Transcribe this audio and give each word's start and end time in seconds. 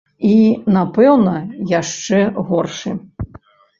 І, 0.29 0.35
напэўна, 0.77 1.35
яшчэ 1.81 2.25
горшы. 2.51 2.95